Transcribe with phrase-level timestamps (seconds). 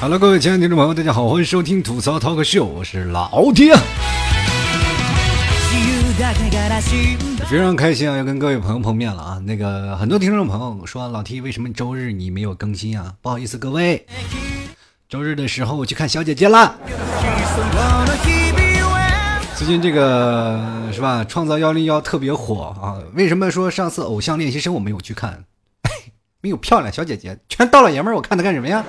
[0.00, 3.74] Hello，各位亲爱的听众朋友，大家好，欢迎收听吐槽 talk 秀，我是老铁。
[7.48, 9.38] 非常开心啊，要跟各位朋友碰面了啊！
[9.44, 13.14] 那个很多听众朋友说，老 T 为什么周日你没有更新啊？
[13.22, 14.04] 不好意思，各位，
[15.08, 16.76] 周日的时候我去看小姐姐了。
[19.56, 20.60] 最近这个
[20.92, 21.24] 是吧？
[21.24, 22.98] 创造幺零幺特别火啊！
[23.14, 25.44] 为什么说上次偶像练习生我没有去看？
[26.42, 28.84] 没有漂亮小姐姐，全大老爷们儿，我看他干什么呀？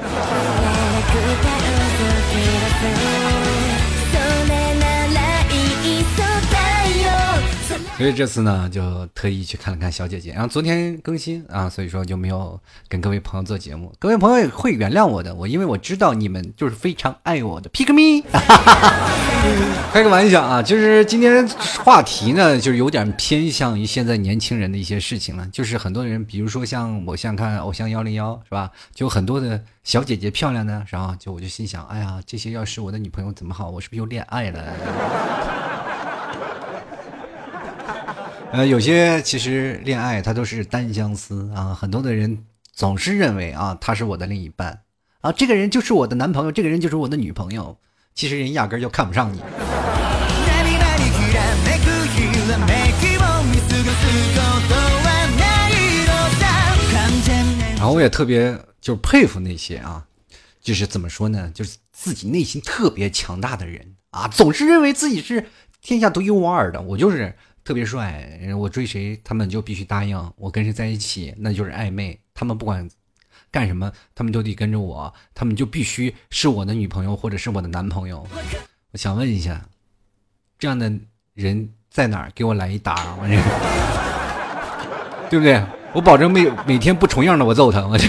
[7.98, 10.34] 所以这次呢，就特意去看了看小姐姐。
[10.34, 12.60] 然后昨天更新啊，所以说就没有
[12.90, 13.94] 跟各位朋友做节目。
[14.00, 17.70] 各位朋友会原谅我的，我因为我知道你们就是非常爱我的。
[17.70, 18.22] Pick me，
[19.94, 21.48] 开个玩笑啊，就是今天
[21.86, 25.48] 话题呢，就是有点偏向于现在年轻人的一些事情了。
[25.48, 28.70] 就是很多人，比如说像我，像看偶像幺零幺是吧？
[28.94, 33.70] 就很多的小姐姐漂亮呢，然后就我就心想，哎呀，这些要是我的女朋友怎么好？
[33.70, 35.65] 我是不是又恋爱了？
[38.56, 44.80] 呃，有些其实恋爱它都是单相思啊，很多的人总是认为啊，他是我的另一半
[45.20, 47.78] 啊，这个人就是我的男朋友，这个人就是我的女朋友，
[48.14, 49.42] 其实人压根就看不上你。
[57.76, 60.06] 然后我也特别就是佩服那些啊，
[60.62, 65.46] 就是怎么说呢，就是自己内心特别强大的人啊，总是认为自己是
[65.82, 67.36] 天下独一无二的，我就是。
[67.66, 72.18] 特别帅，我追谁，他们就必须答应；我跟谁在一起，那就是暧昧。
[72.36, 72.88] 他们不管
[73.50, 78.26] 干什么，他们都得跟着我，他们就必须是我的女朋友或者是我的男朋友。
[78.92, 79.66] 我想问一下，
[80.60, 80.94] 这样的
[81.34, 82.32] 人在哪儿？
[82.36, 83.36] 给我来一打，我这，
[85.32, 85.60] 对不对？
[85.92, 88.08] 我保证每每天不重样的，我揍他，我这。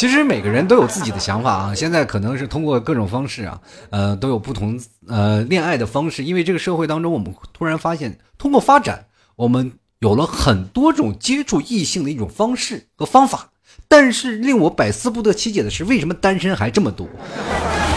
[0.00, 6.24] 其实每个人都有自己的想法啊，现在可能是通过各种方式啊，呃，都有不同呃恋爱的方式。
[6.24, 9.04] 因为这个社会当中，我们突然发现，通过发展，
[9.36, 13.50] 我们有了很多种接触异性的一种方式和方法。
[13.88, 17.06] 但是令我百思不得其解的是，为什么单身还这么多？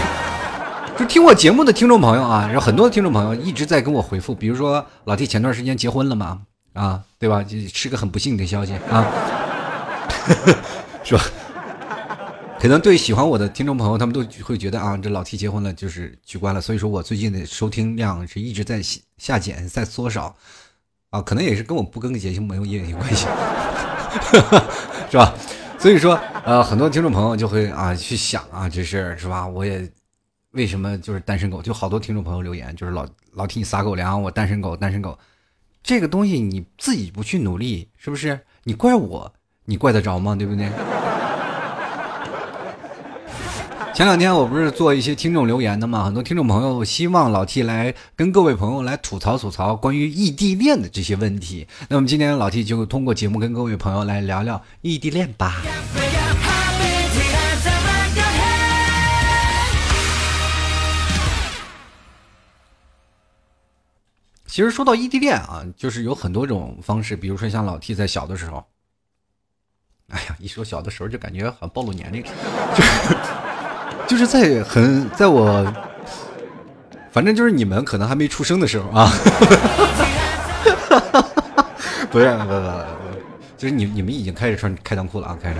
[0.99, 6.41] 就听我节目的听众朋友啊，有很多听众朋友一直在跟我回复，比如说老 T 前段时间结婚了嘛，
[6.73, 7.41] 啊，对吧？
[7.41, 9.07] 就是个很不幸的消息啊，
[11.01, 11.23] 是吧？
[12.63, 16.61] 可能对喜欢我的听众朋友，他们都会觉得啊，这老 T 结婚了就是取关了。
[16.61, 18.81] 所以说我最近的收听量是一直在
[19.17, 20.33] 下减，在缩少，
[21.09, 23.27] 啊，可能也是跟我不更节目没有也有关系，
[25.11, 25.35] 是吧？
[25.77, 29.45] 所以说，呃，很多听众朋友就会啊去想啊这事是吧？
[29.45, 29.85] 我也
[30.51, 31.61] 为什么就是单身狗？
[31.61, 35.19] 就好多听众朋友留言，就是老老替你撒狗粮，我单身狗，单身狗，
[35.83, 38.39] 这个东西你自己不去努力，是不是？
[38.63, 39.33] 你怪我，
[39.65, 40.33] 你怪得着吗？
[40.33, 40.69] 对不对？
[43.95, 51.67] 前两天我不是做一些听众留言的嘛，很多听众朋友希望老 T 来跟各位朋友来吐槽吐槽关于异地恋的这些问题。
[51.89, 55.61] 那么今天老 T 就通过节目跟各位朋友来聊聊异地恋吧。
[64.47, 68.65] 其实说到异地恋啊，就是有很多种方式，比如说像老 T 在小的时候，
[70.09, 73.42] 哎呀，一说小的时候就感觉好像暴露年龄，就是。
[74.13, 75.65] 就是在很在我，
[77.11, 79.09] 反正就是你们可能还没出生的时候啊，
[82.11, 82.85] 不是不不不，
[83.57, 85.57] 就是你你们已经开始穿开裆裤了啊，开始，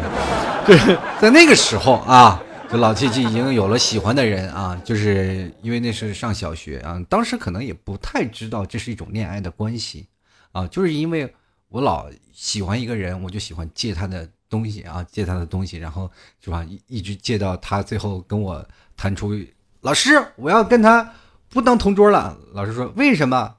[0.68, 0.78] 对
[1.20, 2.40] 在那个时候啊，
[2.72, 10.06] 就老七就已经有了喜欢的人啊，就是因为那是上小学啊，当时可能也不太知道这是一种恋爱的关系
[10.52, 11.34] 啊，就是因为
[11.70, 14.30] 我老喜欢一个人，我就喜欢借他的。
[14.54, 16.64] 东西啊，借他的东西，然后是吧？
[16.70, 18.64] 一一直借到他最后跟我
[18.96, 19.34] 谈出，
[19.82, 21.12] 老师，我要跟他
[21.50, 22.38] 不当同桌了。
[22.54, 23.56] 老师说为什么？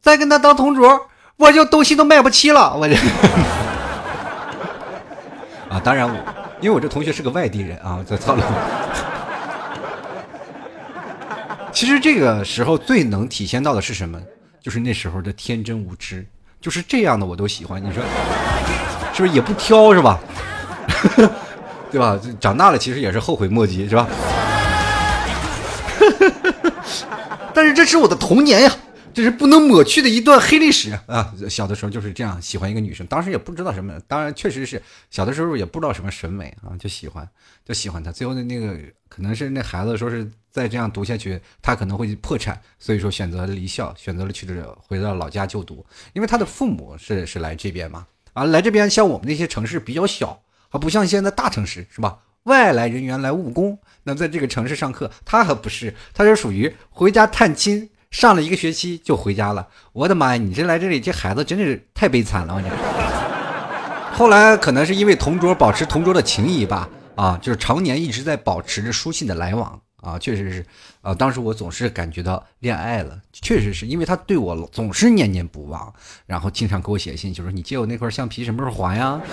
[0.00, 2.72] 再跟他当同桌，我就东西都买不起了。
[2.74, 2.94] 我这
[5.68, 6.14] 啊，当然我
[6.62, 8.42] 因为我这同学是个外地人啊，在操了。
[11.70, 14.18] 其实这个时候最能体现到的是什么？
[14.62, 16.26] 就是那时候的天真无知，
[16.62, 17.84] 就是这样的我都喜欢。
[17.84, 18.02] 你说。
[19.14, 20.20] 是不是也不挑是吧？
[21.90, 22.20] 对吧？
[22.40, 24.08] 长大了其实也是后悔莫及是吧？
[27.54, 28.76] 但是这是我的童年呀，
[29.14, 31.32] 这是不能抹去的一段黑历史啊！
[31.48, 37.28] 小的时候就是这样喜欢一个女生，当时也不知道什么，当然确实是小的时候也不知道什么审美啊，就喜欢
[37.64, 38.10] 就喜欢她。
[38.10, 38.76] 最后的那个
[39.08, 50.38] 可能是那孩子说是再这样读下去，他可能会破产，所以说选择离校，选择了去这回到老家就读，因为他的父母是是来这边嘛啊，来这边像我们那些城市比较小，
[50.68, 52.18] 啊不像现在大城市是吧？
[52.42, 57.88] 外来人员来务工，那在这个城市上课，他可不是，他是属于回家探亲。
[58.10, 60.40] 上了一个学期就回家了，我的妈呀！
[60.40, 62.70] 你这来这里，这孩子真的是太悲惨了，我讲。
[64.16, 70.66] 后来可能是因为同桌保持同桌的情谊吧，啊，就是常年一直在保持着书信的来往啊，确实是，
[71.00, 75.92] 啊，当时我总是感觉到恋爱了，确实是因为他对我总是念念不忘，
[76.26, 79.20] 然后经常给我写信，就说你借我那块橡皮什么时候还呀？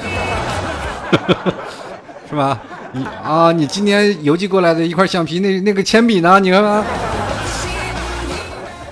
[2.30, 2.62] 是吧？
[2.94, 6.40] 你啊，你今年邮寄过来的一块橡皮，那那个铅笔呢？
[6.40, 6.84] 你看看。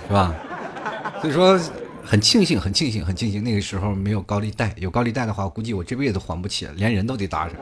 [0.07, 0.35] 是吧？
[1.21, 1.59] 所以说
[2.03, 4.73] 很庆幸，很庆幸，很庆幸那个时候没有高利贷。
[4.77, 7.55] 有高利贷的话，估计我这辈子都还不起了，连人都得搭上。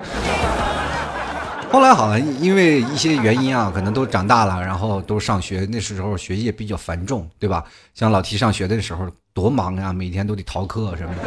[1.72, 5.68] 后来好了，因为一些原因啊，可能都长大了，然后都上学。
[5.70, 7.64] 那时候学业比较繁重，对吧？
[7.94, 11.22] 像老提上学的时候多忙呀，每天都得逃课什么的，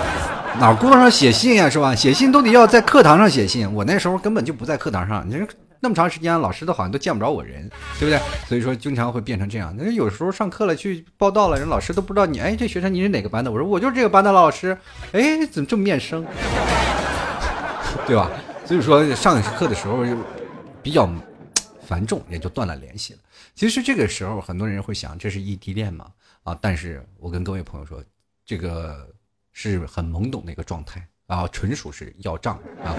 [0.60, 1.94] 哪顾得上写信呀，是吧？
[1.94, 3.72] 写信都得要在课堂上写信。
[3.72, 5.46] 我那时候根本就不在课堂上，你说。
[5.80, 7.70] 那么长时间，老师都好像都见不着我人，
[8.00, 8.20] 对不对？
[8.48, 9.72] 所以说经常会变成这样。
[9.78, 13.52] 那有时候上课了去报道了，人老师都不知道你，哎，这学生你是哪个班的？
[13.52, 14.76] 我说我就是这个班的老师。
[15.12, 16.26] 哎，怎么这么面生？
[18.08, 18.28] 对吧？
[18.68, 20.14] 所以说上课的时候就
[20.82, 21.08] 比较
[21.86, 23.18] 繁重，也就断了联系了。
[23.54, 26.04] 其实这个时候很多人会想，这是异地恋吗？
[26.42, 28.04] 啊，但是我跟各位朋友说，
[28.44, 29.08] 这个
[29.54, 32.92] 是很懵懂的一个状态啊，纯属是要账啊。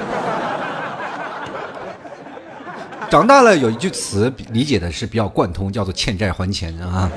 [3.12, 7.12] 长大了有一句词理解的是比较贯通，叫做欠债还钱啊。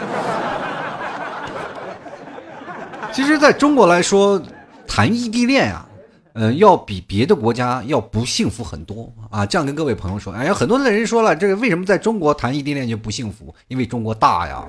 [3.14, 4.38] 其实，在中国来说，
[4.86, 5.88] 谈异地恋啊，
[6.34, 9.44] 嗯，要比别的国家要不幸福很多啊。
[9.44, 13.54] 这样跟各位朋友说，哎呀，很多的人说了，这个为什么在中国谈异地恋就不幸福？
[13.68, 14.64] 因为中国大呀，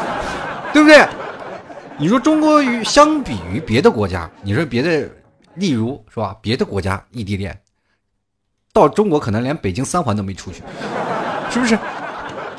[0.72, 1.06] 对不对？
[1.98, 5.08] 你说中国与相比于别的国家，你说别的，
[5.54, 6.34] 例如是吧？
[6.40, 7.56] 别的国家异地恋。
[8.72, 10.62] 到中国可能连北京三环都没出去，
[11.50, 11.78] 是不是？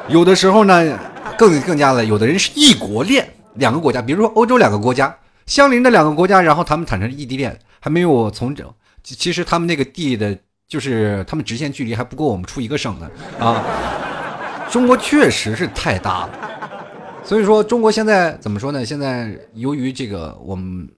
[0.08, 0.98] 有的时候呢，
[1.38, 5.14] 更更加的，有的人是异国恋，两个国家，比如说欧洲两个国家
[5.46, 10.38] 相邻的两个国家，然后他们产生异地恋，还没有从这，其实他们那个地的，
[10.68, 13.10] 就是他们直线距离还不够我们出一个省呢
[13.40, 14.68] 啊！
[14.72, 16.88] 中国确实是太大了，
[17.24, 18.86] 所以说中国现在怎么说呢？
[18.86, 20.90] 现在由于这个我们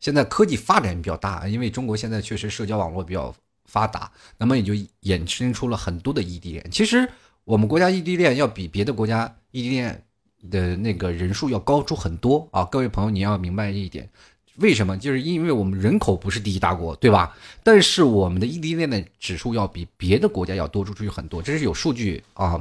[0.00, 3.34] 现在科技发展比较大，因为中国现在确实社交网络比较。
[3.66, 4.74] 发达，那么也就
[5.04, 6.64] 衍生出了很多的异地恋。
[6.70, 7.08] 其实
[7.44, 10.04] 我们国家异地恋要比别的国家异地恋
[10.50, 12.64] 的那个人数要高出很多啊！
[12.64, 14.08] 各位朋友，你要明白一点，
[14.56, 14.96] 为什么？
[14.96, 17.36] 就是因为我们人口不是第一大国，对吧？
[17.62, 22.60] 但是我们的异地恋的指数要比别的国家要多出去很多，这是有数据啊，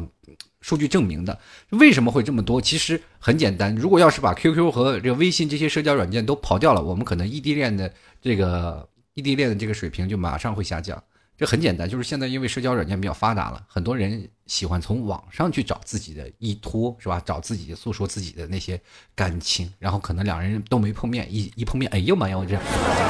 [0.62, 1.38] 数据证明的。
[1.70, 2.62] 为什么会这么多？
[2.62, 8.88] 其实很简单，如果要是把 QQ 和这个微信这些社交软件都刨掉了，我们可能异地恋的这个。
[9.16, 11.04] 异地恋的这个水平就马上会下降，
[11.38, 17.22] 这很简单，就是现在因为社交软件比较发达了，很多人喜欢从网上去找自己的依托，是吧？
[17.26, 18.80] 找自己诉说自己的那些
[19.16, 22.58] 感情，然后可能两人都没碰面，一一碰面，哎呦妈呀，我这，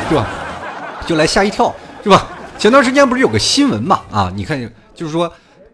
[0.09, 0.27] 是吧？
[1.07, 2.27] 就来吓一跳，是吧？
[2.57, 4.03] 前段时间不是有个新闻嘛？
[4.11, 4.59] 啊，你看，
[4.93, 5.31] 就是说。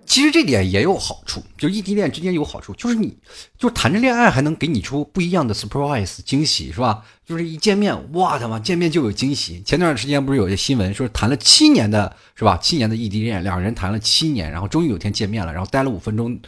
[0.09, 3.15] 其实这点也有好处，就异地恋之间有好处，就是你，
[3.59, 7.05] 就谈着恋爱还能给你出不一样的 surprise 惊喜，是吧？
[7.23, 9.61] 就是一见面，哇他妈，见面就有惊喜。
[9.61, 12.57] 前段时间不是有些新闻说谈了七年的，是吧？
[12.57, 16.39] 七年的异地恋，两人谈了七年，然后终于有天见面了，然后待了五分钟，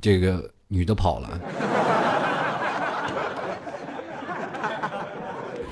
[0.00, 1.40] 这个女的跑了。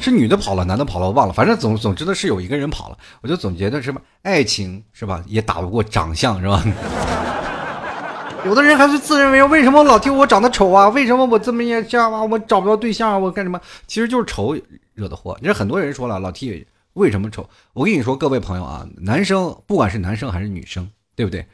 [0.00, 1.33] 是女的跑了，男的跑了，我忘了。
[1.33, 2.99] 反正总总之的是有一个人跑了。
[3.21, 6.64] 我就总觉得什么爱情是吧，也打不过长相是吧？
[8.47, 10.88] 有的人还是自认为为什么老听我长得丑啊？
[10.88, 12.25] 为什么我这么也这样啊？
[12.25, 13.21] 我找不到对象？
[13.21, 13.61] 我干什么？
[13.87, 14.57] 其实就是丑
[14.95, 15.37] 惹的祸。
[15.42, 17.47] 你说很多人说了，老 T 为什么丑？
[17.75, 21.47] 我跟你说，各位朋友啊，男生不管是男生还是女生，对不对？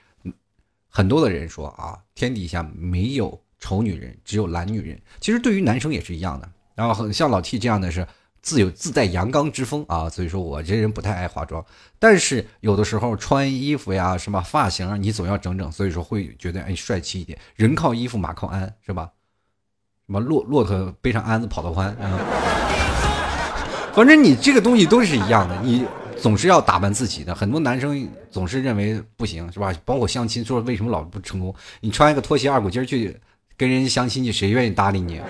[0.88, 4.96] 很多的人说啊，天底下没有丑女人，只有懒女人。
[5.20, 6.48] 其实对于男生也是一样的。
[6.76, 8.06] 然后很像老 T 这样的是。
[8.46, 11.64] 自有自带阳刚之风啊，所以说我这人不太爱化妆，
[11.98, 17.36] 但是有的时候穿衣服呀，什么发型啊，你总要整整，所以说会觉得哎帅气一点。
[17.56, 19.10] 人靠衣服，马靠鞍，是吧？
[20.06, 22.20] 什么骆骆驼背上鞍子跑得欢啊？
[23.92, 25.84] 反正你这个东西都是一样的，你
[26.16, 27.34] 总是要打扮自己的。
[27.34, 29.74] 很多男生总是认为不行，是吧？
[29.84, 31.52] 包括相亲，说为什么老不成功？
[31.80, 33.18] 你穿一个拖鞋二股筋去
[33.56, 35.20] 跟人家相亲去，谁愿意搭理你？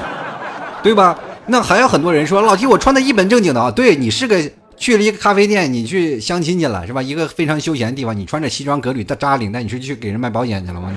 [0.82, 1.18] 对吧？
[1.48, 4.38] 那还有很多人说，老弟我穿的一本正经的啊，对你是个
[4.76, 7.02] 去了一个咖啡店，你去相亲去了是吧？
[7.02, 10.92] 一个非常休闲的地方，你穿着西装革履的扎领带，你是去给人卖保险去了吗？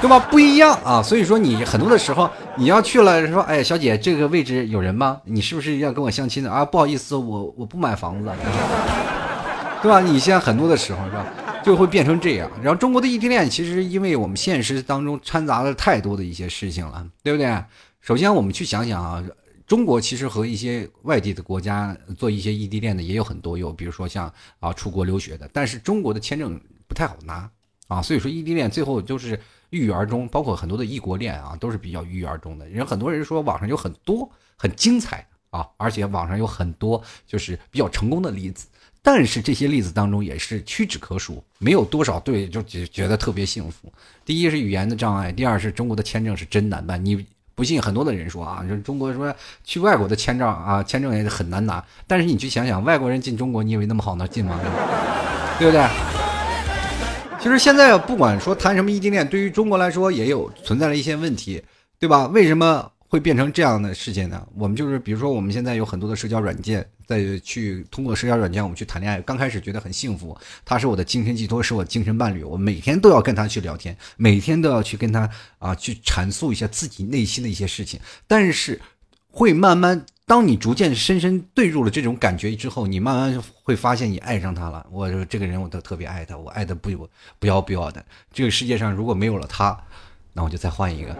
[0.00, 0.18] 对吧？
[0.18, 5.18] 不一样啊，所以说你很多的时候你要去了说，哎，小姐，这个位置有人吗？
[5.24, 6.64] 你是不是要跟我相亲的啊？
[6.64, 8.30] 不好意思，我我不买房子，
[9.80, 10.00] 对吧？
[10.00, 11.24] 你现在很多的时候是吧？
[11.64, 17.56] 就会变成这样，然后中国的异地恋其实因为我们现实当中掺杂了太多的一些事情了，对不对？
[18.02, 19.24] 首先我们去想想啊，
[19.64, 27.48] 中国其实和一些外地的国家做一些异地恋的也有很多，有比如说像啊出国留学的，但是中国的签证不太好拿
[27.86, 29.38] 啊，所以说异地恋最后就是
[29.70, 32.68] 郁郁而终，包括很多的异国恋啊都是比较郁郁而终的。
[32.68, 38.66] 人很多人说网上有很多很精彩啊，而且网上有很多就是比较成功的例子。
[39.00, 43.92] 但是这些例子当中也是屈指可数，没有多少对就觉觉得特别幸福。
[44.24, 47.04] 第一是语言的障碍，第二是中国的签证是真难办。
[47.04, 51.82] 你不信，很多的人说啊，就中国说去外国的签证啊，签证也很难拿。
[52.06, 54.58] 但是你去想想，外国人进中国，你以为那么好能进吗？
[55.58, 55.86] 对不对？
[57.40, 61.62] 其实现在不管说谈什么异地恋，对于中国来说也有存在了一些问题，
[61.98, 62.26] 对吧？
[62.28, 62.88] 为什么？
[63.08, 64.42] 会变成这样的事情呢？
[64.56, 66.82] 我们就是，比如说，我们现在有很多的社交软件，
[67.12, 69.20] 再去通过社交软件，我们去谈恋爱。
[69.20, 75.28] 刚开始觉得很幸福，他是我的精神寄托，是我精神伴侣，我每天都要跟他去聊天，每天都要去跟他
[75.58, 78.00] 啊去阐述一下自己内心的一些事情。
[78.26, 78.80] 但是，
[79.30, 84.86] 会慢慢，当你逐渐深深对入了这种感觉之后，你慢慢会发现你爱上他了。
[84.90, 86.88] 我这个人，我都特别爱他，我爱的不
[87.38, 88.02] 不要不要的。
[88.32, 89.78] 这个世界上如果没有了他。
[90.34, 91.14] 那我就再换一个，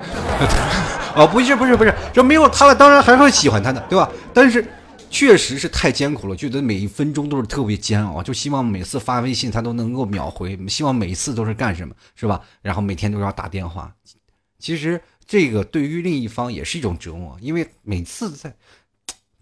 [1.14, 4.10] 哦，不是不是不是，这没有他了，当然还会喜欢他的，对吧？
[4.32, 4.66] 但是
[5.12, 12.40] 确实是太艰苦了，觉得每一分钟都是特别煎熬，就希望每次发微信他都能够秒回，希望每一次都是干什么，是吧？
[12.62, 13.92] 然后每天都要打电话，
[14.58, 18.52] 其实这个对于另一方也是一种折磨，因为每次在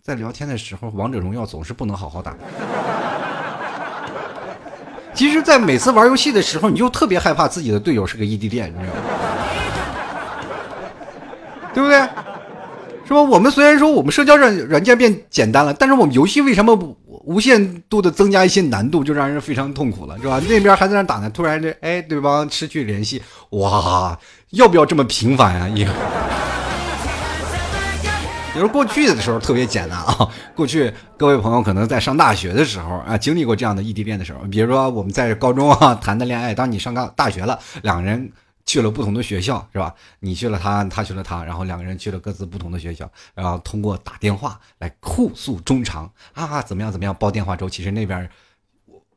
[0.03, 2.37] 在聊天的时候，王者荣耀总是不能好好打。
[5.15, 9.01] 其实，在每次玩游戏的时候，你就特别害怕自己的队友是个异地恋，你知道吗？
[11.73, 12.09] 对不对？
[13.11, 13.21] 是吧？
[13.21, 20.41] 我们虽然说我们社交软软件变简单了，但是我们游戏为什么无限度的增加一些难度，就让人非常痛苦了，是吧？
[20.49, 24.17] 那边还在那打呢，突然这哎，对方失去联系，哇，
[24.51, 25.67] 要不要这么频繁啊？
[25.67, 25.85] 你？
[28.55, 38.31] 比如过去的时候特别简单啊，过去各位朋友可能在上大学的时候啊，经历过这样的异地恋的时候，比如说我们在高中啊谈的恋爱，当你上大大学了，两个人。
[38.71, 39.93] 去了不同的学校是吧？
[40.21, 47.13] 你去了他，他去了他，然后两个人去了各自不同的学校，然后通过打电话来互诉衷肠啊，怎么样怎么样？
[47.19, 47.69] 煲电话粥。
[47.69, 48.31] 其实那边，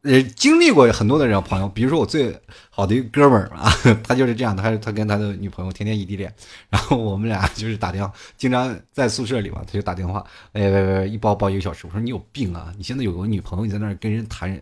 [0.01, 2.35] 呃，经历过很多的人朋友，比如说我最
[2.71, 3.71] 好的一个哥们儿啊，
[4.03, 6.33] 他就是这样，他他跟他的女朋友天天异地恋，
[6.71, 11.85] 然后我们俩就是打电话，经常在宿舍里嘛，他就打电话，哎喂喂，一煲煲一个小时。
[11.85, 12.73] 我说你有病啊！
[12.75, 14.59] 你现在有个女朋友，你在那儿跟人谈，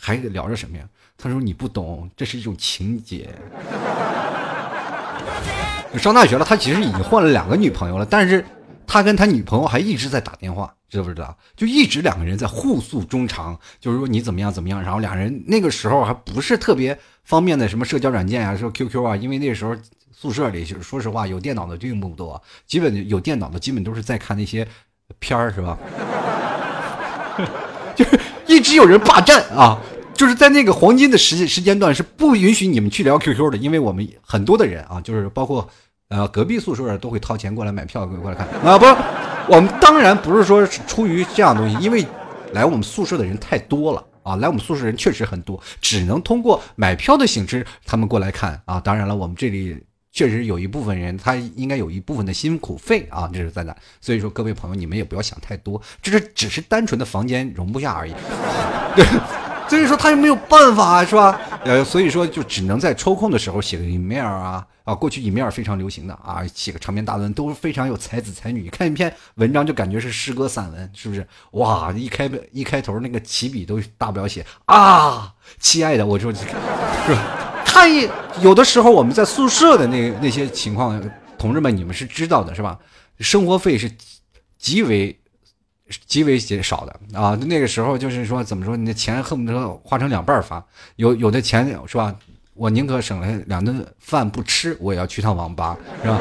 [0.00, 0.84] 还聊着什么呀？
[1.18, 3.34] 他说你不懂，这是一种情节。
[5.98, 8.44] 上大学了，他其实已经换了两个女朋友了，但是
[8.86, 11.36] 他跟他女朋友还一直在打电话，知不知道？
[11.56, 14.82] 就一直两个人在互诉衷肠，就是说你怎么样怎么样。
[14.82, 19.74] 然后两人那个时候还不是特别方便的什么社交软件啊，说 QQ 啊，因为那时候
[20.12, 24.66] 宿舍里就说实话有电脑的并不多，基本有电脑的基本都是在看那些
[25.18, 25.78] 片儿，是吧？
[27.96, 29.80] 就是一直有人霸占啊。
[30.14, 35.68] 就是在那个黄金的时时间段是不允许你们去聊 QQ 的，因为我们很多的人啊，就是包括
[36.08, 38.78] 呃隔壁宿舍的都会掏钱过来买票过来看啊。
[38.78, 38.84] 不，
[39.52, 42.06] 我们当然不是说是出于这样东西，因为
[42.52, 48.80] 来我们宿舍的人太多了啊，来我们宿舍人确实很多，只能通过买票的形式他们过来看啊。
[48.80, 49.76] 当然了，我们这里
[50.12, 53.76] 确实有一部分人他应该有一部分的辛苦费啊，这是在哪。
[54.00, 58.12] 所以说各位朋友，你们也不要想太多，这是只是单纯的房间容不下而已。
[58.96, 59.04] 对。
[59.68, 61.40] 所以说他又没有办法，是吧？
[61.64, 64.94] 呃，所以说就只能在抽空的时候写个 email 啊啊！
[64.94, 68.70] 过去影面非常流行的啊，写个长篇大论都非常有才子才女。
[68.70, 71.26] 看一篇文章就感觉是诗歌散文，是不是？
[71.50, 77.62] 哇，一开一开头那个起笔都大不了写啊，亲爱的，我说是吧？
[77.66, 77.90] 看
[78.40, 81.02] 有的时候我们在宿舍的那那些情况，
[81.36, 82.78] 同志们你们是知道的，是吧？
[83.18, 83.90] 生活费是
[84.56, 85.18] 极为。
[86.04, 90.60] 极为减少的啊，那个时候就是说，怎么说，你的钱恨不得花成两半发，
[90.96, 92.12] 有有的钱是吧？
[92.56, 96.20] 我宁可省了两顿饭不吃，我也要去趟网吧， 是吧？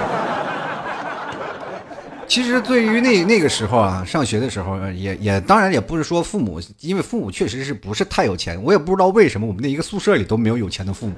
[2.28, 11.14] 其实对于那那个时候啊，上学的时候也也当然也不是说父母，因为父母确实是不是太有钱，我也不知道为什么我们那一个宿舍里都没有有钱的父母，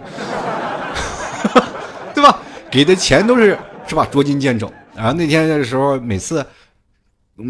[2.14, 2.40] 对吧？
[2.70, 3.58] 给的钱都是
[3.88, 4.06] 是吧？
[4.12, 4.72] 捉襟见肘。
[4.94, 6.46] 然后那天的时候，每次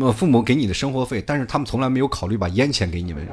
[0.02, 3.28] 我父母给你的生活费，但是他们从来没有考虑把烟钱给你们，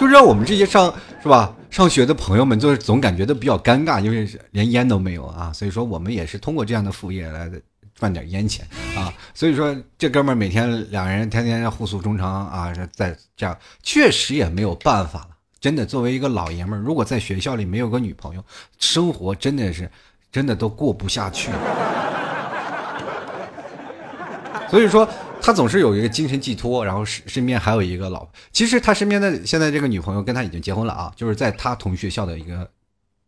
[0.00, 0.90] 就让我们这些上
[1.22, 5.52] 是吧上学的朋友们，就是总感觉都比较尴尬，因为连烟都没有啊。
[5.52, 7.50] 所以说，我们也是通过这样的副业来
[7.94, 8.66] 赚点烟钱
[8.96, 9.12] 啊。
[9.34, 15.28] 所以说，这哥们儿每天两人天天互诉衷肠啊，在这样确实也没有办法了。
[15.60, 18.42] 真的，作为一个老爷们儿，如果在学校里没有个女朋友，
[18.78, 19.90] 生活真的是，
[20.32, 21.50] 真的都过不下去。
[24.70, 25.06] 所以说，
[25.42, 28.26] 他总是有一个精神寄托，然后身身边还有一个老。
[28.52, 32.68] 其实他身边的现在这个女朋友跟他已经结婚了啊，就是在他同学校的一个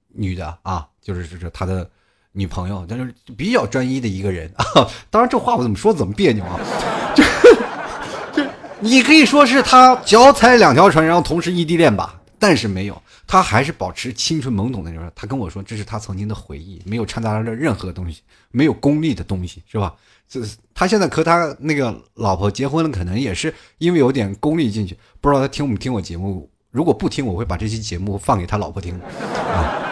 [0.09, 1.89] 女的啊，就是就是他的
[2.33, 4.65] 女朋友，但是比较专一的一个人啊。
[5.11, 6.61] 当然，这话我怎么说怎么别扭啊。
[7.15, 7.23] 就
[8.33, 8.51] 就
[8.81, 12.19] 你可以说是他脚踩两条船，然后同时异地恋吧。
[12.39, 15.07] 但是没有，他还是保持青春懵懂的时候。
[15.15, 19.95] 他跟我说，这是他曾经的回忆，没有掺杂着任何东西，没有功利的东西，是吧？
[20.33, 20.41] 这
[20.73, 24.97] 他现在和他那个老婆结婚了，可能也是因为有点功利进去。
[25.21, 26.49] 不知道他听不听我节目？
[26.71, 28.99] 如果不听，我会把这期节目放给他老婆听。
[28.99, 29.91] 啊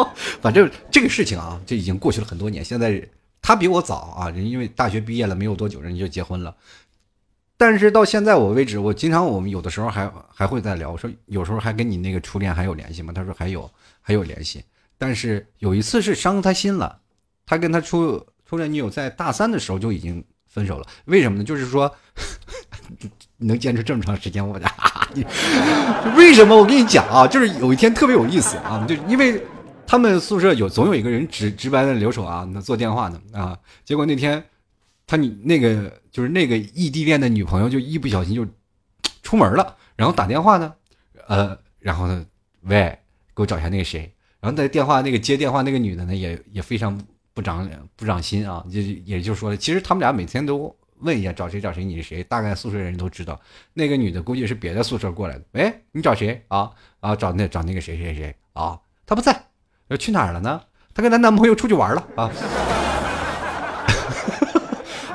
[0.42, 2.62] 反正这个事情啊，这已经过去了很多年。
[2.62, 3.02] 现在
[3.40, 6.54] 他比我早啊，人因为大学毕业了没有多久，人就结婚了。
[7.56, 13.14] 但是到现在我为止，我经常我们有的时候还还会在聊，我说有时候还跟你那个初恋还有联系吗？
[13.16, 13.70] 他说还有，
[14.02, 14.62] 还有联系。
[15.00, 17.00] 但是有一次是伤他心了，
[17.46, 20.86] 他跟他初初恋女友在大三的时候就已经分手了。
[21.06, 21.44] 为什么呢？
[21.44, 21.90] 就是说
[23.38, 24.70] 能坚持这么长时间，我家
[26.14, 26.54] 为什么？
[26.54, 29.42] 我跟你讲啊，就是有一天特别有意思啊，就因为
[29.86, 34.44] 他们宿舍有总有一个人值值班的留守啊，那做电话呢啊，结果那天。
[35.06, 38.46] 他你那个就是那个异地恋的女朋友，就一不小心就
[39.24, 40.72] 出门了，然后打电话呢，
[41.26, 42.24] 呃，然后呢，
[42.60, 42.96] 喂，
[43.34, 46.98] 给我找一下那个谁，然后在电话那个接电话那个女的呢，也也非常
[47.34, 53.38] 不长脸不长心啊，就也就说了，其实他们俩每天都问一下找谁找谁，你是谁，大概宿舍人都知道，
[53.74, 56.70] 那个女的估计是别的宿舍过来的，喂，你找谁啊？
[57.00, 58.78] 啊，找那找那个谁谁谁啊？
[59.06, 59.48] 他不在，
[59.88, 60.60] 要去哪儿了呢？
[60.94, 62.30] 她跟她男朋友出去玩了啊。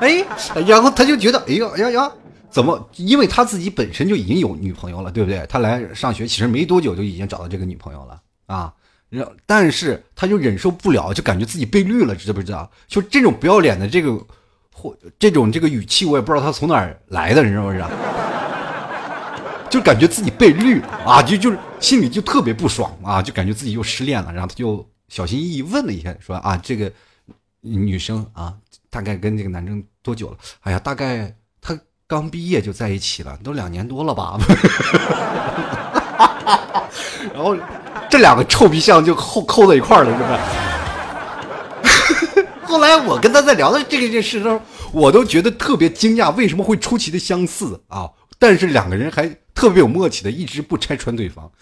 [0.00, 0.24] 哎，
[0.66, 2.12] 然后他就觉得，哎呀呀呀，
[2.50, 2.90] 怎么？
[2.96, 5.44] 因为他自己本身就已经有女朋友了，对不对？
[5.48, 8.72] 他来上学其实没多久就已经找到这个女朋友了啊。
[9.08, 12.70] 然后但是他就忍受不了，就感觉自己被绿了，知不知道？
[12.86, 14.18] 就这种不要脸的这个
[14.72, 17.88] 或这种这个语气，我也不知道他从哪儿来的，你知不知道？
[19.70, 24.32] 就感觉自己被绿啊，就就是心里就特别不爽啊，就感觉自己又失恋了。
[24.32, 26.90] 然后他就小心翼翼问了一下，说啊，这个
[27.60, 28.54] 女生啊。
[28.88, 30.38] 大概跟这个男生多久了？
[30.60, 34.38] 哎呀，大概他刚毕业就在一起了，都两年多了吧。
[37.34, 37.54] 然 后
[38.16, 40.40] 这两个臭皮相就扣扣在一块儿了，是吧？
[42.64, 44.58] 后来我跟他在聊的这个件事的时候，
[44.90, 48.10] 我都觉得特别惊讶，为什么会出奇的相似啊？
[48.38, 51.52] 但是两个人还特别有默契的，一直不拆穿对方，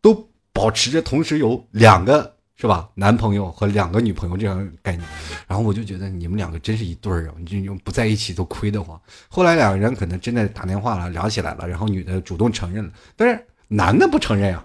[0.00, 2.32] 都保持着同时有两个。
[2.56, 2.88] 是吧？
[2.94, 5.02] 男朋友和两个女朋友这样概念，
[5.48, 7.34] 然后我就觉得你们两个真是一对儿啊！
[7.44, 8.96] 你就不在一起都亏得慌。
[9.28, 14.64] 后来两个人可能真的打电话了，聊起来了，然后女的主动承认了，但是男的不承认啊。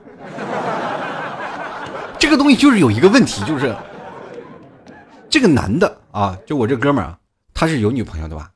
[2.20, 3.74] 这个东西就是有一个问题，就是
[5.30, 7.20] 这个男的啊，就我这哥们儿啊，
[7.54, 8.52] 他是有女朋友的吧？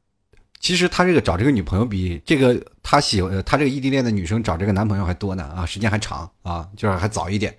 [0.59, 7.55] 其实他这个找这个女朋友比这个他喜欢他这个异地恋的女生找这个男朋友还多呢啊，时间还长啊，就是还早一点。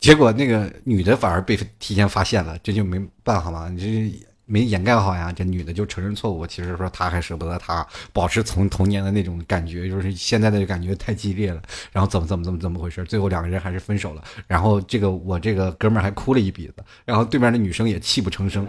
[0.00, 5.30] 结果那个女的反而被提前发现了，这就没办法嘛，你这没掩盖好呀。
[5.30, 11.62] 这女的就承认错误，其实说她还舍不得他，保持从童年的那种感觉，就是现在的感觉太激烈了。
[11.92, 13.04] 然后怎么怎么怎么怎么回事？
[13.04, 14.24] 最后两个人还是分手了。
[14.46, 18.66] 然后这个我这个哥们儿还哭了一鼻子，然后对面的女生也泣不成声。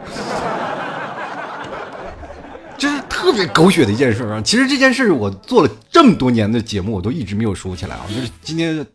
[2.78, 4.42] 这是特别狗血的一件事啊！
[4.42, 8.86] 其实这件事我做了这么多年的节目，我都一直没有说起来啊，就是今天。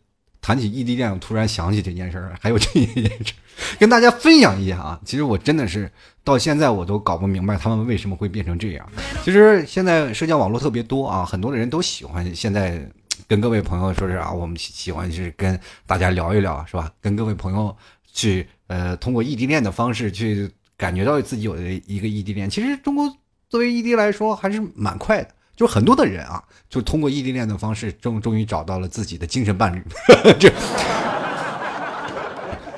[0.45, 3.33] 谈起异地恋，我突然想起这件事儿，还有这一件事，
[3.81, 5.01] 跟大家分享一下啊。
[5.03, 5.91] 其实我真的是
[6.23, 8.87] 到现在我都搞不明白他们为什么会变成这样。
[9.23, 12.87] 其实现在社交网络特别多啊，很多的人都喜欢现在
[13.27, 16.93] 跟各位朋友说是啊，我们喜欢是跟大家聊一聊，是吧？
[17.01, 17.75] 跟各位朋友
[18.13, 22.51] 去呃，通过异地恋的方式去感觉到自己有的一个异地恋。
[22.51, 23.11] 其实中国
[23.49, 25.31] 作为异地来说还是蛮快的。
[25.57, 29.83] 就很多的人啊，就通过异地恋的方式，终终于找到了自己的精神伴侣。
[30.39, 30.53] 这，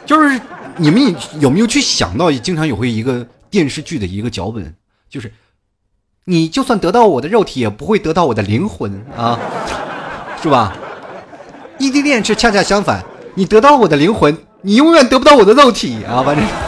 [0.04, 0.40] 就是
[0.76, 4.74] 你们有没有去想到，经常有会一个电视剧的一个脚本，
[5.08, 5.32] 就是
[6.24, 9.38] 你就算得到我的肉体，也不会得到我的灵魂啊，
[10.42, 10.76] 是吧？
[11.78, 16.22] 异地恋是恰恰相反，你得到我的灵魂，你永远得不到我的肉体啊！
[16.24, 16.65] 反正。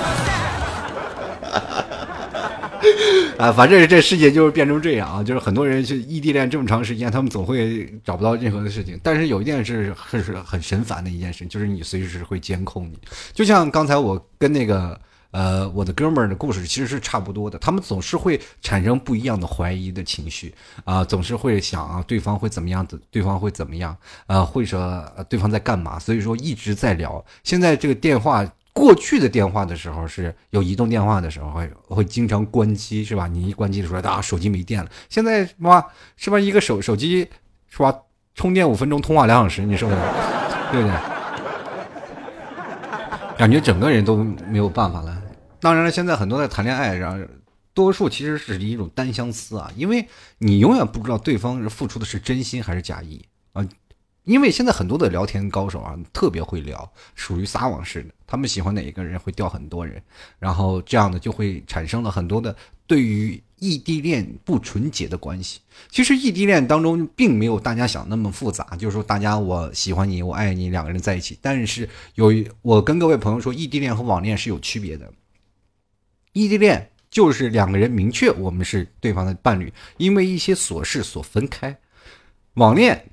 [3.38, 8.98] 啊，反正这世界就是变成这样啊，就是很多人去异地恋这么长时间，他们总会找不到任何的事情。
[9.00, 12.98] 但是有一件事很是很神烦的一件事，就是你随时会监控你。
[13.32, 23.96] 就像刚才我跟那个呃我的哥们儿的故事其实是差不多的，他们总是会产生不一样的怀疑的情绪啊，总是会想啊对方会怎么样子，对方会怎么样
[24.26, 27.24] 啊，或者对方在干嘛，所以说一直在聊。
[27.44, 28.44] 现在这个电话。
[28.78, 33.26] 过去的电话的时候是有移动电话的时候会会经常关机是吧？
[33.26, 34.88] 你一关机的时候啊，手机没电了。
[35.08, 35.84] 现在是吧？
[36.16, 36.38] 是吧？
[36.38, 37.28] 一个手手机
[37.68, 37.92] 是吧？
[38.36, 40.70] 充电五分钟，通话两小时，你受得了？
[40.70, 40.96] 对不对？
[43.36, 45.20] 感觉整个人都没有办法了。
[45.58, 47.18] 当然了，现在很多在谈恋爱，然后
[47.74, 50.06] 多数其实是一种单相思啊，因为
[50.38, 53.66] 你永远不知道对方是付出的是真心还是假意啊。
[54.28, 58.10] 因为现在很多的聊天高手啊，特别会聊，属于撒网式的。
[58.26, 60.02] 他们喜欢哪一个人，会钓很多人，
[60.38, 62.54] 然后这样的就会产生了很多的
[62.86, 65.60] 对于异地恋不纯洁的关系。
[65.88, 71.38] 其实异地恋当中并没有大家想那么复杂，就是说大家我喜欢你，我爱你，两个人在一起。
[71.40, 75.10] 但是有我跟各位朋友说，异地恋和网恋是有区别的。
[76.34, 81.74] 异地恋就是两个人明确我们是对方的伴侣，因为一些琐事所分开。
[82.52, 83.10] 网恋。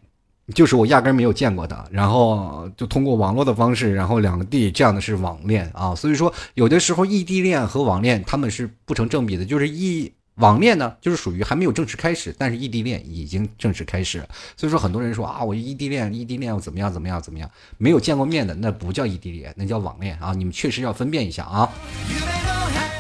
[0.54, 14.24] 就是我压根没有见过的，然后就通过网络的方式，然后两个地这样的是网恋啊，所以说有的时候异地恋和网恋他们是不成正比的，就是异网恋呢就是属于还没有正式开始，但是异地恋已经正式开始，
[14.56, 22.55] 所以说很多人说啊我异地恋异地恋怎么样怎么样怎么样，没有见过面的那不叫异地恋，那叫网恋啊，你们确实要分辨一下啊。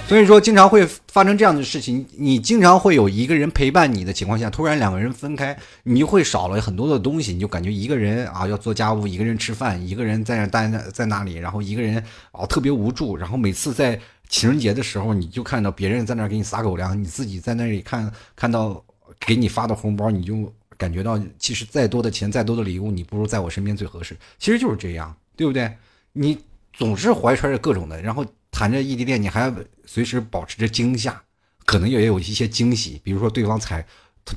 [0.07, 2.05] 所以说，经常会发生这样的事情。
[2.15, 7.33] 你经常会有一个人陪伴你的情况下，突然两个人分开，你就会少了很多的东西。
[7.33, 13.17] 你就感觉一个人啊要做家务，一个人吃饭，一个人在那待在在那里，然后一个人啊特别无助。
[13.17, 18.79] 然后每次在情人节的时候，你就看到别人在那给你撒狗粮，你自己在那里看看到
[19.19, 24.15] 给你发的红包，你就感觉到其实再多的钱，再多的礼物，你不如在我身边最合适。
[24.37, 25.73] 其实就是这样，对不对？
[26.13, 26.37] 你
[26.73, 28.23] 总是怀揣着各种的，然后。
[28.57, 29.53] 谈着异地恋，你还要
[29.85, 31.21] 随时保持着惊吓，
[31.65, 33.85] 可能也有一些惊喜，比如说对方踩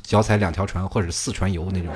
[0.03, 1.95] 脚踩两条船或者四船游那种，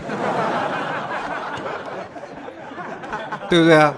[3.51, 3.93] 对不对啊？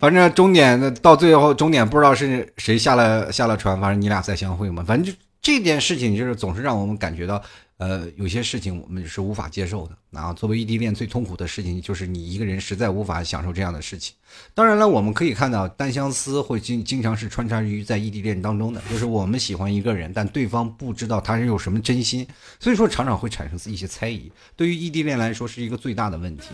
[0.00, 4.82] 反正终点的到最后终点不知道是谁下了下了船，反正你俩再相会嘛。
[4.82, 5.12] 反正就
[5.42, 7.42] 这件事情，就是总是让我们感觉到。
[7.76, 9.98] 呃，有些事情我们是无法接受的。
[10.10, 14.14] 然后，作为异地恋最痛苦的事情，就是你一个人实在无法享受这样的事情。
[14.54, 22.24] 当然了，我们可以看到单相思会经经常是穿插于在异地恋当中的，就是我们喜欢一个人，但对方不知道他是有什么真心，
[22.60, 24.30] 所以说常常会产生一些猜疑。
[24.54, 26.50] 对于异地恋来说，是一个最大的问题。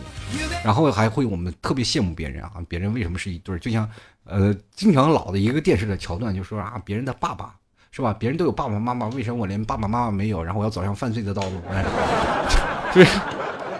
[0.64, 3.58] 然后还会我们特别羡慕别人啊，别人为什么是一对？
[3.58, 3.86] 就像
[4.24, 7.54] 呃，经常老的一个电视的桥段，就说啊，别人的爸爸。
[7.92, 8.14] 是吧？
[8.18, 10.42] 别人都有爸爸妈妈，为什么我连爸爸妈妈没有？
[10.42, 11.60] 然后我要走上犯罪的道路，
[12.94, 13.04] 是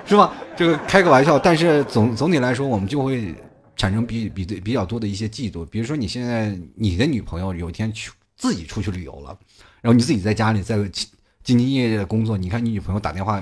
[0.04, 0.34] 是吧？
[0.56, 3.32] 这个开个玩笑，但是总总体来说，我们就会
[3.76, 5.64] 产生比比对比较多的一些嫉妒。
[5.66, 9.38] 比如说，你现在你的女朋友有一天去自己出去旅游了，
[9.80, 11.06] 然后你自己在家里在兢
[11.44, 13.40] 兢业业的工作，你看你女朋友打电话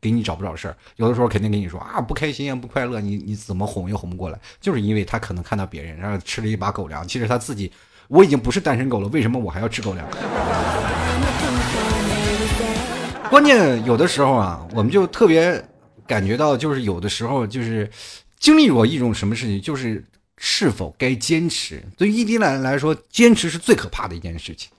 [0.00, 0.76] 给你找不找事儿？
[0.96, 7.72] 有的时候肯定跟你说啊不开心啊不快乐，你你怎么哄也哄不过来，就是因为他可能看到别人然后吃了一把狗粮，其实他自己。
[8.08, 10.06] 我已经不是单身狗了，为什么我还要吃狗粮？
[13.28, 15.62] 关键有的时候啊，我们就特别
[16.06, 17.90] 感觉到，就是有的时候就是
[18.38, 20.04] 经历过一种什么事情，就是
[20.38, 21.82] 是否该坚持。
[21.96, 24.70] 对于异地恋来说，坚持是最可怕的一件事情。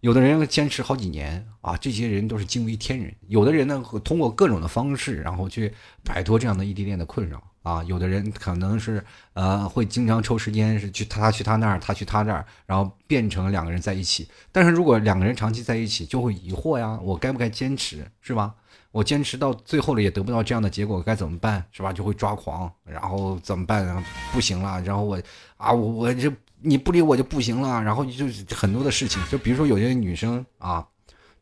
[0.00, 3.10] 有的人坚持好几年啊，这些人都是惊为天人。
[3.28, 5.72] 有的人呢，通过各种的方式，然后去
[6.04, 7.42] 摆脱这样的异地恋的困扰。
[7.64, 14.28] 啊，有的人可能是呃会经常抽时间是去他去他那儿，他去他这儿，然后变成两个人在一起。
[14.52, 18.54] 但是如果两个人长期在一起，就会疑惑呀，我该不该坚持，是吧？
[18.92, 21.90] 我坚持到最后了也得不到这样的结果，该怎么办，是吧？
[21.90, 24.04] 就会抓狂，然后怎么办？
[24.30, 25.18] 不行了，然后我
[25.56, 30.86] 啊，我我这你不理我就不行了，然后就很多的事情，就比如说有些女生啊，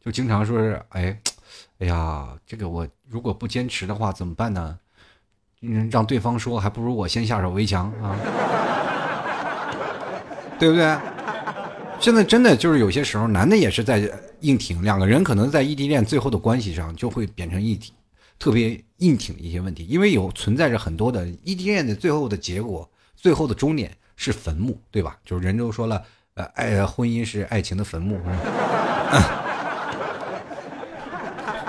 [0.00, 1.20] 就经常说是哎，
[1.80, 4.78] 哎呀，这个我如果不坚持的话怎么办呢？
[5.90, 8.16] 让对方说，还不如我先下手为强啊，
[10.58, 10.98] 对不对？
[12.00, 17.92] 现在真的就是有些时候，男的也是在硬挺，两个人可能在异地恋最后的关系上就会变成一体，
[18.40, 25.16] 特别硬挺的一些问题，因为有存在着很多的异地恋的最后的结果，最后的终点是坟墓，对吧？
[25.24, 26.02] 就是人都说了，
[26.34, 28.20] 呃，爱婚姻是爱情的坟墓。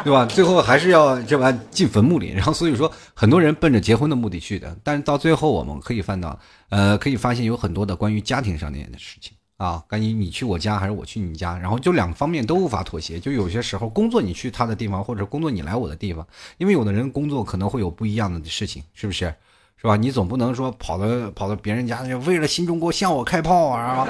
[0.04, 0.26] 对吧？
[0.26, 2.32] 最后还是要这玩意进坟墓里。
[2.32, 6.38] 然后所以说，很多人奔着结婚的目的去的，但是到最后我们可以看到，
[6.70, 13.18] 呃，可以发现有很多的关于家庭上面的事情啊，关于你去我家还是我去你家，然后就两方面都无法妥协。
[13.20, 19.34] 就有些时候工作你去他的地方，或者工作你来我的地方，因为有的人工作可能会有不一样的事情，是不是？
[19.78, 19.96] 是吧？
[19.96, 24.08] 你总不能说跑到跑到别人家，为了新中国向我开炮啊，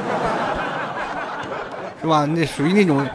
[2.02, 2.26] 是吧？
[2.26, 3.08] 那属于那种。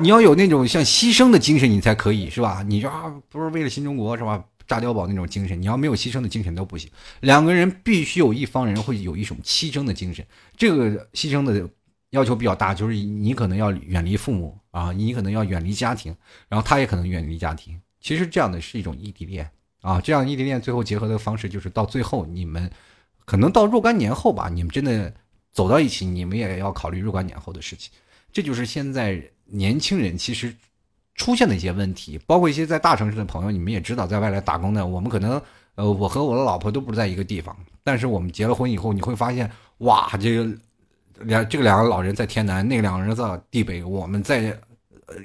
[0.00, 2.62] 你要有那种像牺牲的精神，你才可以是吧？
[2.62, 4.44] 你就啊，不是为了新中国是吧？
[4.66, 6.88] 炸碉堡那种精神，你要没有牺牲的精神都不行。
[7.22, 10.24] 两个人必须有一方人会有一种牺牲的精神，
[10.56, 11.68] 这个牺牲的
[12.10, 16.14] 要求比较大，就是你可能要远离父母啊，你可能要远离家庭，
[16.48, 17.76] 然后他也可能远离家庭。
[18.00, 22.70] 其实这样的是一种异地恋啊，这样异地恋最后结合的方式就是到最后你们
[23.24, 25.12] 可能到若干年后吧，你们真的
[25.50, 27.90] 走到一起，你们也要考虑若干年后的事情。
[28.32, 29.20] 这就是现在。
[29.50, 30.54] 年轻人其实
[31.14, 35.42] 出现的一些问题，包括一些在大城市的朋友，你们也知道，在外来打工的，我们可能，
[35.74, 40.50] 呃，我和我的老婆都不是在一个地方，但是我们结了婚以后，你会发现，哇，这个
[41.20, 44.58] 两这个两个老人在天南，那个两个人在地北，我们在。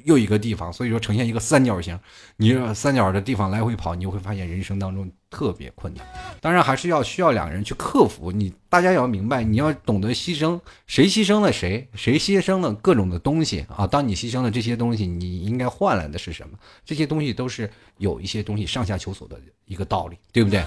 [0.03, 1.99] 又一个地方，所以说呈现一个三角形。
[2.37, 6.05] 你三角的地方来回跑，你就会发现人生当中特别困难。
[6.41, 8.31] 当然还是要需要两个人去克服。
[8.31, 13.85] 你大家要明白，你要懂得牺牲，谁牺牲了谁，谁牺牲了各种的东西啊。
[13.85, 16.57] 当你牺牲了这些东西，你应该换来的是什么？
[16.83, 20.63] 这些东西都是有一些东西上下求索的一个道理，对不对？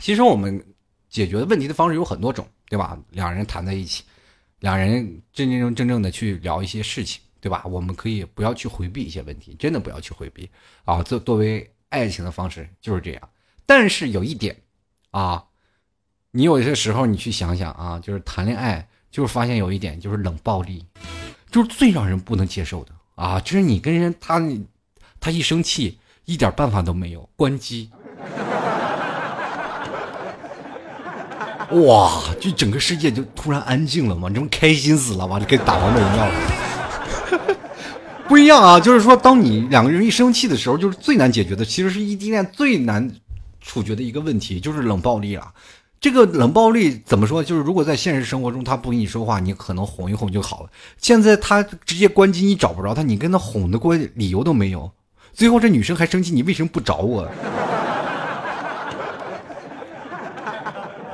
[0.00, 0.62] 其实我们
[1.08, 2.98] 解决问题的方式有很多种，对吧？
[3.10, 4.02] 两人谈在一起，
[4.60, 7.20] 两人真真正正的去聊一些事情。
[7.40, 7.64] 对吧？
[7.66, 10.48] 我们可以不要去回避一些问题，真的不要去回避
[10.84, 11.02] 啊！
[11.02, 13.28] 这作为爱情的方式就是这样。
[13.64, 14.56] 但是有一点
[15.10, 15.44] 啊，
[16.32, 20.84] 你有些时候你去想想啊，就是谈恋爱，就是发现有一点就是冷暴力，
[21.50, 23.40] 就是最让人不能接受的啊！
[23.40, 24.40] 就是你跟人他
[25.18, 27.90] 他一生气，一点办法都没有，关机。
[31.86, 32.20] 哇！
[32.40, 36.69] 就整个世界就突然安静了嘛，这不开心死了嘛，就跟打王者荣耀了。
[38.30, 43.10] 不一样啊，就是说，当你两个人一生气的时候，就是最难解决的，其实是异地恋最难
[43.60, 45.52] 处决的一个问题，就是冷暴力了。
[46.00, 47.42] 这个冷暴力怎么说？
[47.42, 50.70] 就是如果在现实生活中他不跟你说话，你可能哄一哄就好了。
[50.96, 54.88] 现在他直接关机，你找不着他，你跟他哄的过理由都没有。
[55.32, 57.28] 最后这女生还生气，你为什么不找我？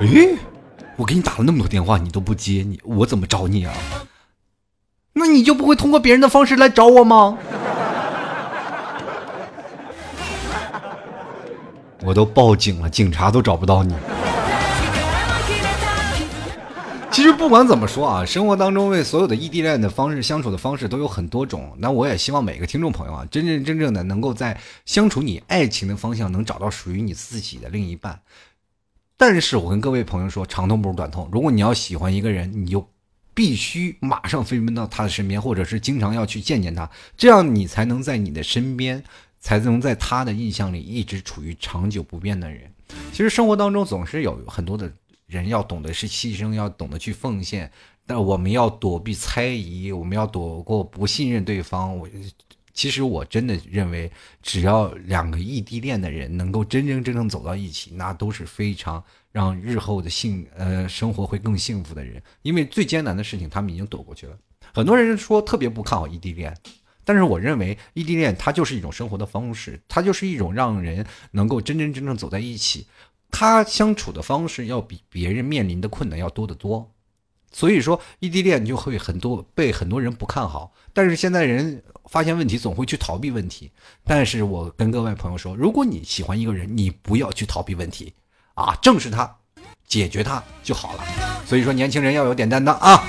[0.01, 0.37] 诶，
[0.95, 1.03] 我？
[1.03, 3.03] 给你打了那么多电话，你都不接，你我？
[3.07, 3.73] 怎么找你啊？
[5.27, 7.37] 那你就不会通过别人的方式来找我吗？
[12.01, 13.93] 我都报警了，警察都找不到你。
[17.11, 21.75] 其实不管怎么说啊，生活当中为所有的异地恋的方式相处的方式都有很多种。
[21.77, 28.21] 那我也希望每个听众朋友啊，真真正正的能够在相处你爱情的方向，能找到属于你自己的另一半。
[29.17, 31.27] 但是我跟各位朋友说，长痛不如短痛。
[31.33, 32.87] 如果你要喜欢一个人，你就。
[33.37, 39.03] 必须马上飞奔到他的身边，或者是经常要去见见他，这样你才能在你的身边，
[39.39, 42.73] 才能在他的印象里一直处于长久不变的人。
[43.11, 44.91] 其实生活当中总是有很多的
[45.27, 47.71] 人要懂得是牺牲，要懂得去奉献，
[48.07, 51.95] 但我们要躲避猜疑，我们要躲过不信任对方。
[51.95, 52.09] 我
[52.73, 59.03] 其实我真的认为，只要两个异地恋的人能够真真正正走到一起，那都是非常。
[59.37, 64.35] 让日后的幸呃生活会更幸福的人，因为最艰难的事情他们已经躲过去了。
[64.73, 66.57] 很多人说特别不看好异地恋，
[67.05, 72.87] 但是我认为异地恋它就是一种生活的方式，它就是一种让人能够真真正正走在一起，
[73.29, 76.91] 他相处的方式要比别人面临的困难要多得多。
[77.51, 83.71] 所以说异地恋就会很多被很多人不看好，但是现在人发现问题总会去逃避问题。
[84.03, 88.13] 但是我跟各位朋友说，如果你喜欢一个人，你不要去逃避问题。
[88.57, 89.35] 啊，正视他，
[89.87, 91.03] 解决他就好了。
[91.45, 93.03] 所以说，年轻人要有点担当啊。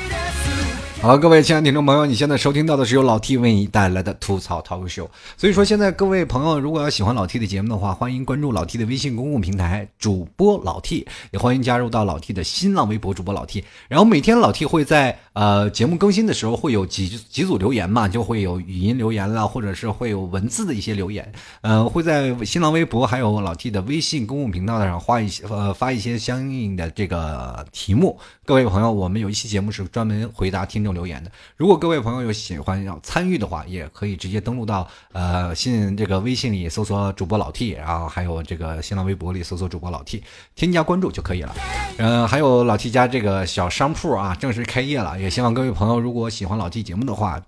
[1.00, 5.06] 好了，各位亲爱的听众朋友，你现在收听到的是由老 T 为你带来的吐槽 talk show。
[5.36, 13.64] 所以说，现在各位朋友如果要喜欢老 T 的节目的话，欢迎关注老 T 的微信公共平台主播老 T，也欢迎加入到老 T 的新浪微博主播老 T。
[13.86, 21.32] 然后每天老 T 会在呃节目更新的时候会有几几组留言嘛，就会有语音留言啦，或者是会有文字的一些留言。
[21.60, 28.18] 呃，会在新浪微博还有老 T 的微信公共频道上发一些呃发一些相应的这个题目。
[28.44, 30.87] 各位朋友，我们有一期节目是专门回答听众。
[30.92, 40.22] 留言的，如果各位朋友有喜欢要参与的话，也可以直接登录到呃新这个微信里搜索主播老 T，然后还有这个新浪微博里搜索主播老 T，
[40.54, 41.54] 添加关注就可以了。
[41.98, 47.40] 嗯，还有老 T 家这个小商铺啊，正式开业了，也希望各位朋友如果喜欢老 T 节目的话，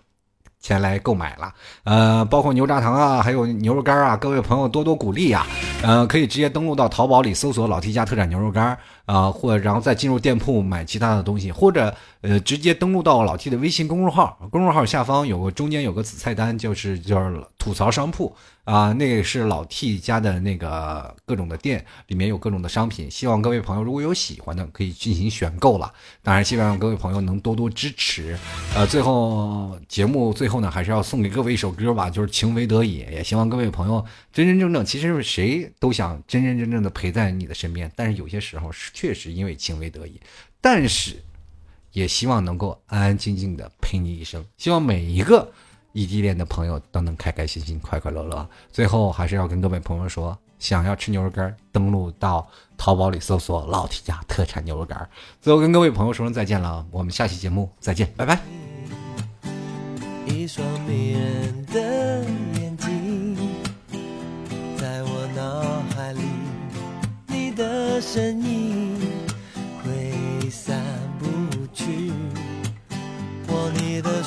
[0.61, 1.55] 前来购买了。
[1.85, 5.47] 呃，包括牛轧糖啊，还有牛肉干啊，各位朋友多多鼓励啊。
[5.83, 8.77] 呃，可以直接登录到淘宝里搜索“老 T 家特产牛肉干”
[9.11, 18.33] 啊，或然后再进入店铺买其他的东西，或者呃直接登录到老 T 的微信公众号，公众号下方有个中间有个子菜单，就是就是吐槽商铺。
[18.65, 25.93] 啊，那个是老 T 家的那个各种的店，里面有各种的商品，希望各位朋友如果有喜欢的，可以进行选购了。
[26.23, 28.39] 当然，希望各位朋友能多多支持。
[28.77, 40.21] 呃，最后节目最后呢，还是要送给各位一首歌吧，就是《情为得已》，也希望各位朋友真真正正，其实谁都想真真正正的陪在你的身边，但是有些时候是确实因为情为得已，
[40.61, 41.17] 但是
[41.93, 44.45] 也希望能够安安静静的陪你一生。
[44.59, 45.51] 希望每一个。
[45.93, 48.49] 异地恋的朋友都能开开心心、快快乐乐。
[48.71, 55.11] 最后还是要跟各位朋友说，想要吃牛肉干，登录到淘宝里搜索“老 T 家特产牛肉干”。
[55.43, 58.41] 最后跟各位朋友说声再见了，我们下期节目再见，拜拜。
[60.29, 62.25] 一双迷人的
[62.61, 63.37] 眼睛，
[64.79, 66.21] 在我脑海里，
[67.27, 68.60] 你的身影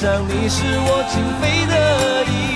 [0.00, 2.47] 想你是我情非得已。